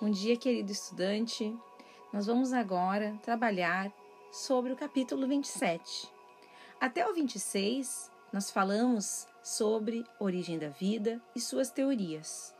[0.00, 1.56] Bom dia, querido estudante.
[2.12, 3.92] Nós vamos agora trabalhar
[4.32, 6.10] sobre o capítulo 27.
[6.80, 12.52] Até o 26, nós falamos sobre origem da vida e suas teorias.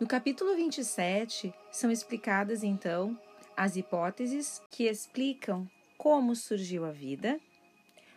[0.00, 3.16] No capítulo 27, são explicadas então
[3.54, 5.68] as hipóteses que explicam
[5.98, 7.38] como surgiu a vida,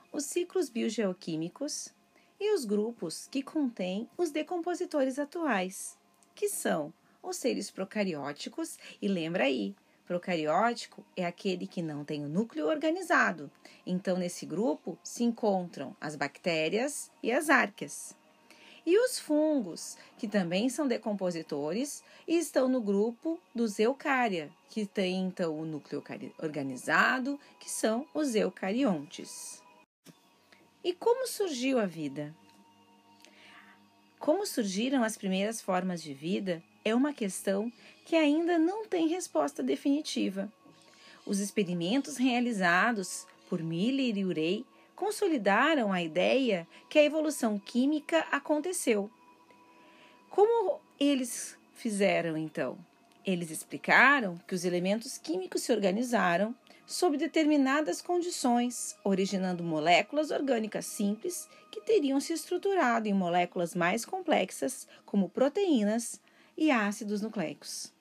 [0.09, 1.93] os ciclos biogeoquímicos
[2.39, 5.97] e os grupos que contêm os decompositores atuais,
[6.33, 12.29] que são os seres procarióticos, e lembra aí, procariótico é aquele que não tem o
[12.29, 13.51] núcleo organizado.
[13.85, 18.15] Então, nesse grupo se encontram as bactérias e as árqueas.
[18.85, 25.25] E os fungos, que também são decompositores e estão no grupo dos eucária, que tem
[25.25, 26.01] então o núcleo
[26.41, 29.61] organizado, que são os eucariontes.
[30.81, 32.33] E como surgiu a vida?
[34.27, 37.71] Como surgiram as primeiras formas de vida é uma questão
[38.03, 40.51] que ainda não tem resposta definitiva.
[41.25, 44.65] Os experimentos realizados por Miller e Urey
[44.97, 49.09] consolidaram a ideia que a evolução química aconteceu.
[50.29, 52.77] Como eles fizeram então?
[53.25, 56.53] Eles explicaram que os elementos químicos se organizaram
[56.87, 64.87] sob determinadas condições, originando moléculas orgânicas simples que teriam se estruturado em moléculas mais complexas,
[65.05, 66.21] como proteínas,
[66.57, 67.93] e ácidos nucleicos.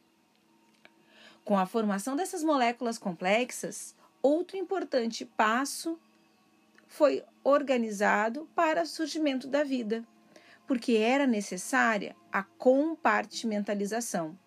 [1.44, 6.00] Com a formação dessas moléculas complexas, outro importante passo
[6.88, 10.04] foi organizado para o surgimento da vida,
[10.66, 14.38] porque era necessária a compartimentalização.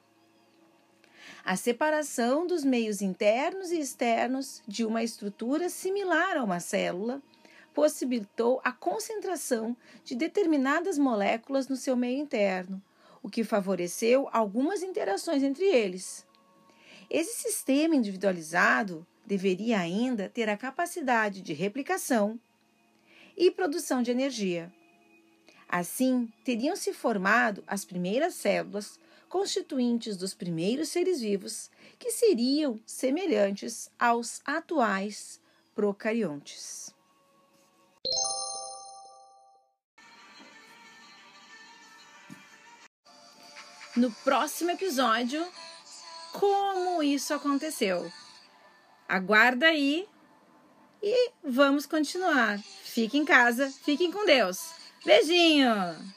[1.44, 7.22] A separação dos meios internos e externos de uma estrutura similar a uma célula
[7.74, 12.82] possibilitou a concentração de determinadas moléculas no seu meio interno,
[13.24, 16.26] o que favoreceu algumas interações entre eles.
[17.10, 22.40] Esse sistema individualizado deveria ainda ter a capacidade de replicação
[23.38, 24.72] e produção de energia.
[25.68, 33.90] Assim, teriam se formado as primeiras células constituintes dos primeiros seres vivos, que seriam semelhantes
[33.98, 35.40] aos atuais
[35.74, 36.94] procariontes.
[44.00, 45.46] no próximo episódio
[46.32, 48.10] como isso aconteceu.
[49.08, 50.08] Aguarda aí
[51.02, 52.60] e vamos continuar.
[52.84, 54.60] Fique em casa, fiquem com Deus.
[55.06, 56.14] Beijinho!